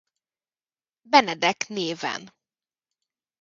Benedek 1.05 1.67
néven. 1.67 2.31